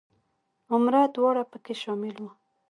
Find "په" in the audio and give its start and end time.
1.51-1.57